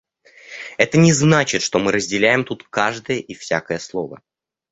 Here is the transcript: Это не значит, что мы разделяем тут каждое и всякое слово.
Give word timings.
Это 0.79 0.97
не 0.97 1.13
значит, 1.13 1.61
что 1.61 1.77
мы 1.77 1.91
разделяем 1.91 2.43
тут 2.43 2.63
каждое 2.67 3.17
и 3.19 3.35
всякое 3.35 3.77
слово. 3.77 4.23